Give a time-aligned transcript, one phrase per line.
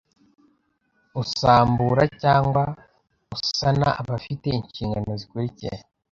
[1.21, 2.63] Usambura cyangwa
[3.35, 5.77] usana afite inshingano zikurikira